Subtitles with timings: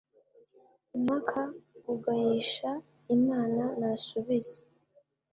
[0.97, 1.41] impaka
[1.93, 2.69] ugayisha
[3.15, 4.59] imana nasubize